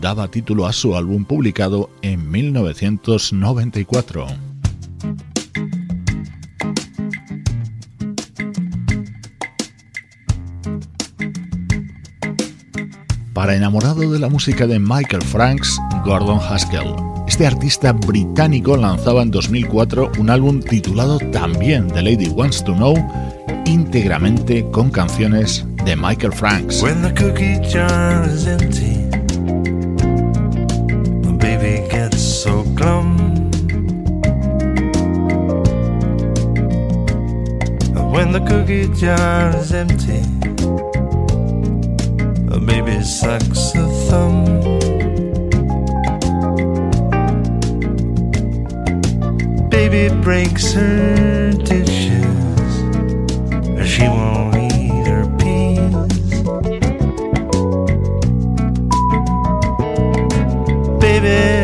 daba 0.00 0.28
título 0.28 0.66
a 0.66 0.72
su 0.72 0.94
álbum 0.94 1.24
publicado 1.24 1.90
en 2.02 2.30
1994. 2.30 4.49
Para 13.40 13.56
enamorado 13.56 14.02
de 14.02 14.18
la 14.18 14.28
música 14.28 14.66
de 14.66 14.78
Michael 14.78 15.22
Franks, 15.22 15.80
Gordon 16.04 16.38
Haskell. 16.38 16.94
Este 17.26 17.46
artista 17.46 17.94
británico 17.94 18.76
lanzaba 18.76 19.22
en 19.22 19.30
2004 19.30 20.12
un 20.18 20.28
álbum 20.28 20.60
titulado 20.60 21.18
también 21.32 21.88
The 21.88 22.02
Lady 22.02 22.28
Wants 22.28 22.62
to 22.64 22.74
Know, 22.74 22.94
íntegramente 23.64 24.66
con 24.70 24.90
canciones 24.90 25.64
de 25.86 25.96
Michael 25.96 26.34
Franks. 26.34 26.82
When 26.82 27.00
the 27.00 27.14
cookie 27.14 27.58
jar 27.66 28.28
is 28.28 28.46
empty, 28.46 29.08
the 31.22 31.32
baby 31.38 31.88
gets 31.90 32.20
so. 32.20 32.62
When 38.12 38.32
the 38.32 38.40
cookie 38.40 38.90
jar 38.94 39.56
is 39.58 39.72
empty, 39.72 40.39
baby 42.70 43.02
sucks 43.02 43.74
a 43.74 43.84
thumb. 44.06 44.44
Baby 49.68 50.14
breaks 50.22 50.72
her 50.72 51.50
dishes, 51.50 52.72
she 53.92 54.02
won't 54.02 54.54
eat 54.72 55.06
her 55.12 55.26
peas. 55.40 56.42
Baby 61.00 61.59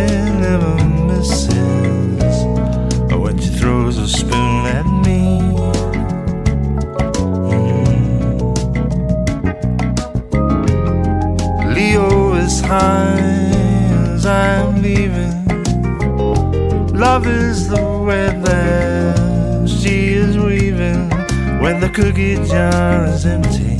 Love 17.16 17.28
is 17.28 17.68
the 17.70 17.82
web 18.04 18.42
that 18.42 19.66
she 19.66 20.12
is 20.12 20.36
weaving 20.36 21.08
when 21.62 21.80
the 21.80 21.88
cookie 21.88 22.34
jar 22.44 23.06
is 23.06 23.24
empty. 23.24 23.78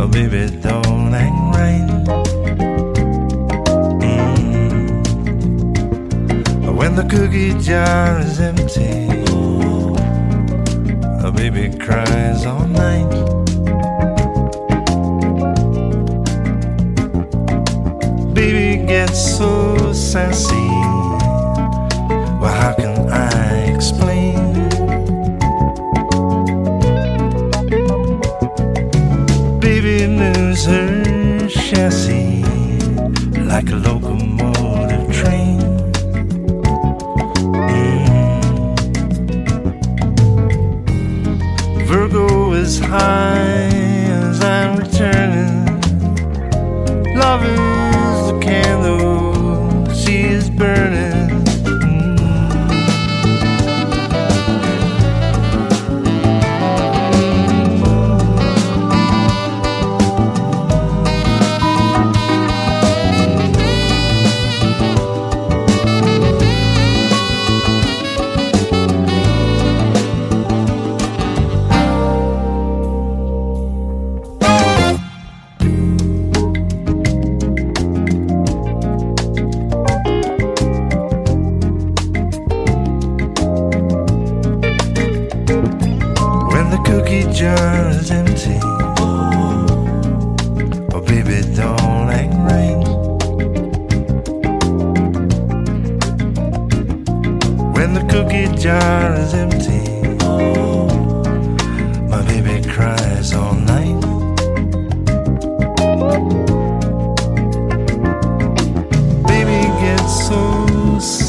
Oh, 0.00 0.06
baby, 0.06 0.46
don't 0.60 1.12
act 1.12 1.56
right. 1.58 1.88
Mm. 4.00 5.02
When 6.72 6.94
the 6.94 7.02
cookie 7.10 7.54
jar 7.58 8.20
is 8.20 8.38
empty, 8.38 9.08
a 11.26 11.32
baby 11.32 11.76
cries 11.78 12.46
all 12.46 12.68
night. 12.68 13.41
So 19.14 19.92
sassy. 19.92 21.01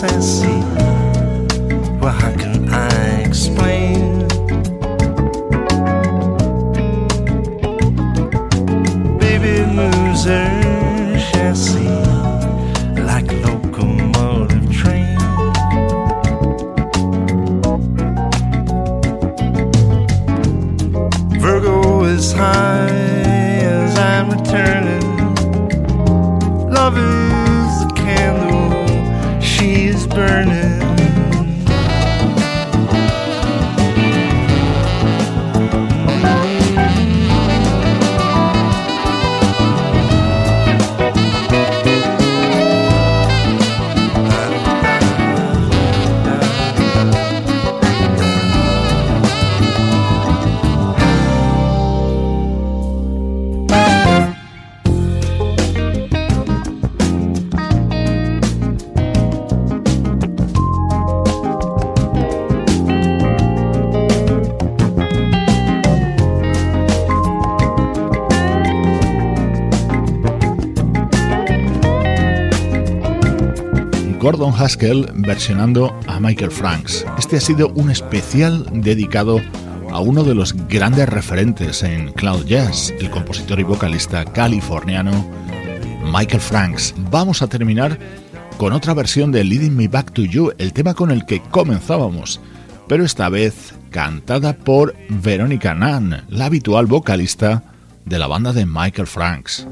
Sassy. 0.03 0.42
Haskell 74.55 75.09
versionando 75.15 75.97
a 76.07 76.19
Michael 76.19 76.51
Franks. 76.51 77.05
Este 77.17 77.37
ha 77.37 77.41
sido 77.41 77.69
un 77.69 77.89
especial 77.89 78.65
dedicado 78.71 79.41
a 79.91 79.99
uno 79.99 80.23
de 80.23 80.35
los 80.35 80.53
grandes 80.67 81.07
referentes 81.09 81.83
en 81.83 82.11
cloud 82.13 82.45
jazz, 82.45 82.93
el 82.99 83.09
compositor 83.09 83.59
y 83.59 83.63
vocalista 83.63 84.25
californiano 84.25 85.29
Michael 86.11 86.41
Franks. 86.41 86.93
Vamos 87.11 87.41
a 87.41 87.47
terminar 87.47 87.97
con 88.57 88.73
otra 88.73 88.93
versión 88.93 89.31
de 89.31 89.43
Leading 89.43 89.75
Me 89.75 89.87
Back 89.87 90.11
to 90.13 90.23
You, 90.23 90.51
el 90.57 90.73
tema 90.73 90.93
con 90.93 91.11
el 91.11 91.25
que 91.25 91.41
comenzábamos, 91.41 92.39
pero 92.87 93.03
esta 93.03 93.29
vez 93.29 93.73
cantada 93.89 94.53
por 94.53 94.95
Veronica 95.09 95.73
Nunn, 95.73 96.23
la 96.29 96.45
habitual 96.45 96.85
vocalista 96.85 97.63
de 98.05 98.19
la 98.19 98.27
banda 98.27 98.53
de 98.53 98.65
Michael 98.65 99.07
Franks. 99.07 99.67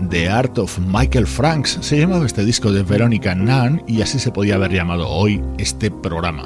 The 0.00 0.28
Art 0.28 0.58
of 0.58 0.78
Michael 0.78 1.26
Franks 1.26 1.78
se 1.80 1.98
llamaba 1.98 2.26
este 2.26 2.44
disco 2.44 2.70
de 2.70 2.82
Veronica 2.82 3.34
Nunn 3.34 3.82
y 3.86 4.02
así 4.02 4.18
se 4.18 4.30
podía 4.30 4.56
haber 4.56 4.72
llamado 4.72 5.08
hoy 5.08 5.42
este 5.58 5.90
programa. 5.90 6.44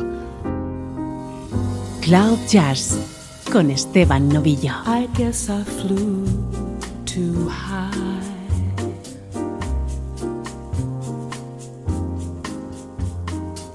Cloud 2.01 2.39
Jazz 2.49 2.99
con 3.53 3.71
Esteban 3.71 4.29
Novillo. 4.29 4.73
I 4.87 5.09
guess 5.17 5.51
I 5.51 5.65
flew 5.65 6.25
too 7.05 7.49
high. 7.49 7.91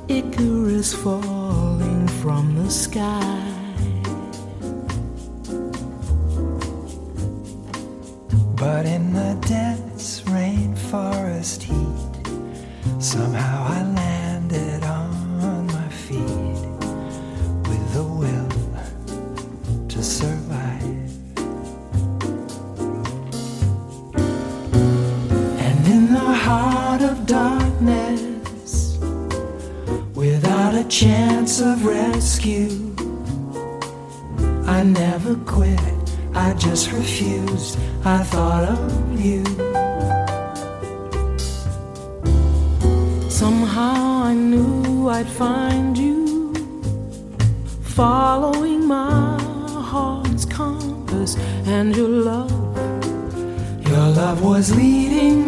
Icarus 0.07 0.93
falling 0.93 2.07
from 2.21 2.55
the 2.55 2.71
sky. 2.71 3.55
But 8.66 8.88
in 8.88 9.13
the 9.13 9.38
dense 9.47 10.22
rainforest 10.22 11.61
heat, 11.61 12.26
somehow 12.99 13.63
I 13.63 13.84
landed 13.93 14.84
on 14.84 15.68
my 15.68 15.88
feet 15.89 16.66
with 17.70 17.93
the 17.93 18.03
will 18.03 18.49
to 19.88 20.01
survive. 20.01 20.82
And 25.68 25.88
in 25.88 26.11
the 26.11 26.34
heart 26.45 27.03
of 27.03 27.28
darkness, 27.28 28.97
without 30.16 30.74
a 30.74 30.86
chance 30.86 31.61
of 31.61 31.86
rescue, 31.86 32.74
I 36.46 36.54
just 36.54 36.91
refused. 36.91 37.80
I 38.04 38.20
thought 38.20 38.66
of 38.66 39.20
you. 39.20 39.43
Somehow 43.32 43.96
I 44.30 44.34
knew 44.36 45.10
I'd 45.10 45.28
find 45.28 45.98
you, 45.98 46.54
following 47.82 48.88
my 48.88 49.41
heart's 49.91 50.46
compass 50.46 51.36
and 51.66 51.96
your 51.96 52.10
love. 52.10 52.52
Your 53.88 54.08
love 54.22 54.43
was 54.43 54.76
leading 54.76 55.45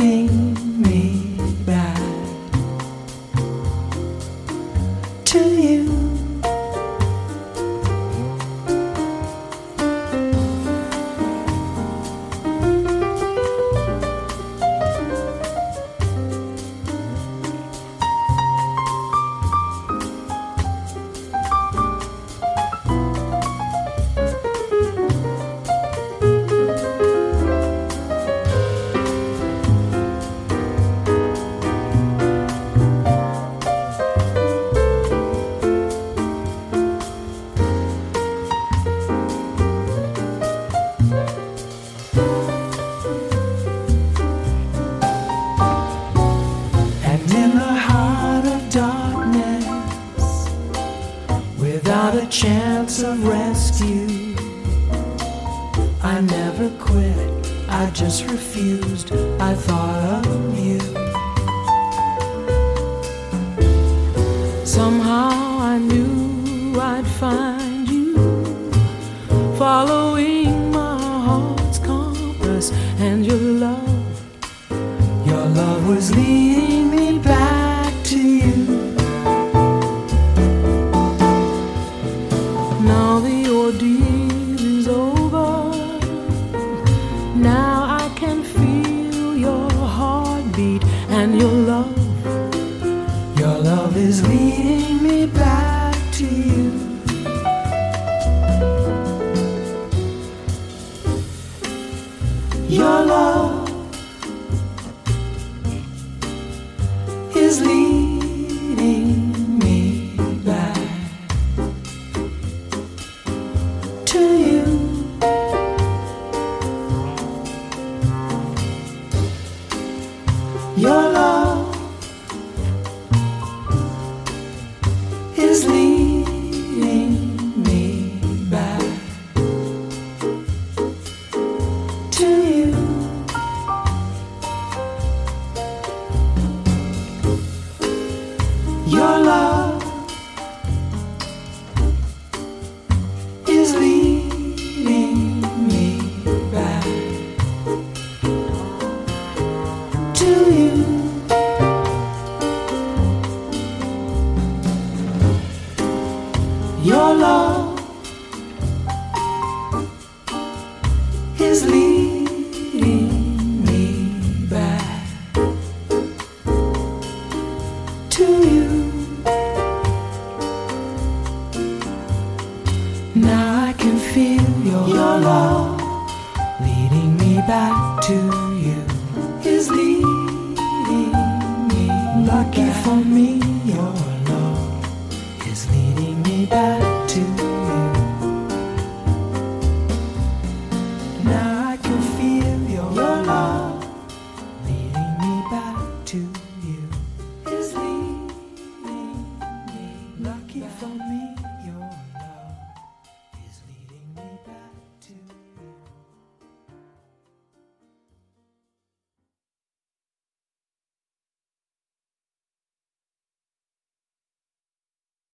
me 0.00 1.09